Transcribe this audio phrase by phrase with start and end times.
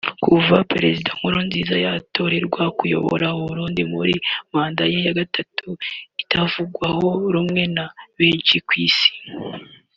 [0.23, 4.15] Kuva Perezida Nkurunziza yatorerwa kuyobora u Burundi muri
[4.51, 5.67] manda ya gatatu
[6.21, 7.85] itavugwaho rumwe na
[8.17, 9.09] benshi kwisi